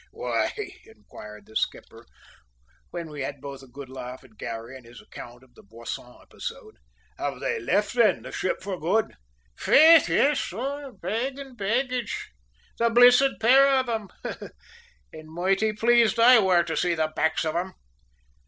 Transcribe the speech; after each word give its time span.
"Why," 0.09 0.51
inquired 0.83 1.45
the 1.45 1.55
skipper, 1.55 2.07
when 2.89 3.11
we 3.11 3.21
had 3.21 3.39
both 3.39 3.61
a 3.61 3.67
good 3.67 3.87
laugh 3.87 4.23
at 4.23 4.35
Garry 4.35 4.75
and 4.75 4.83
his 4.83 4.99
account 4.99 5.43
of 5.43 5.53
the 5.53 5.61
Boisson 5.61 6.15
episode, 6.19 6.77
"have 7.19 7.39
they 7.39 7.59
left, 7.59 7.93
then, 7.93 8.23
the 8.23 8.31
ship 8.31 8.63
for 8.63 8.79
good?" 8.79 9.13
"Faith, 9.55 10.09
yis, 10.09 10.39
sor, 10.39 10.91
bag 10.93 11.37
an' 11.37 11.55
baggage, 11.55 12.31
the 12.79 12.89
blissid 12.89 13.39
pair 13.39 13.67
of 13.79 13.87
'em, 13.89 14.09
an' 14.23 15.29
moighty 15.29 15.71
pleased 15.71 16.17
I 16.19 16.39
wor 16.39 16.63
to 16.63 16.75
say 16.75 16.95
the 16.95 17.13
backs 17.15 17.45
of 17.45 17.55
'em!" 17.55 17.73